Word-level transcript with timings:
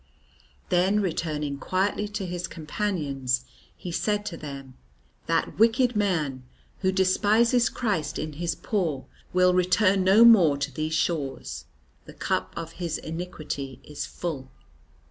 Then 0.69 0.99
returning 0.99 1.59
quietly 1.59 2.07
to 2.07 2.25
his 2.25 2.47
companions 2.47 3.45
he 3.77 3.91
said 3.91 4.25
to 4.25 4.35
them, 4.35 4.73
"That 5.27 5.59
wicked 5.59 5.95
man 5.95 6.41
who 6.79 6.91
despises 6.91 7.69
Christ 7.69 8.17
in 8.17 8.33
His 8.33 8.55
poor 8.55 9.05
will 9.31 9.53
return 9.53 10.03
no 10.03 10.25
more 10.25 10.57
to 10.57 10.73
these 10.73 10.95
shores. 10.95 11.65
The 12.05 12.13
cup 12.13 12.51
of 12.57 12.71
his 12.81 12.97
iniquity 12.97 13.79
is 13.83 14.07
full." 14.07 14.49